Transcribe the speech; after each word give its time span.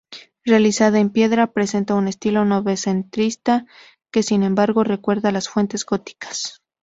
Realizada 0.43 0.97
en 0.99 1.11
piedra, 1.11 1.53
presenta 1.53 1.93
un 1.93 2.07
estilo 2.07 2.43
novecentista 2.43 3.67
que 4.11 4.23
sin 4.23 4.41
embargo 4.41 4.83
recuerda 4.83 5.31
las 5.31 5.47
fuentes 5.47 5.85
góticas. 5.85 6.63